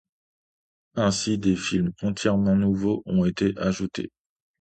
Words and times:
Ainsi, 0.95 1.37
des 1.37 1.55
films 1.55 1.91
entièrement 2.01 2.55
nouveaux 2.55 3.03
ont 3.05 3.23
été 3.23 3.53
ajoutés. 3.59 4.09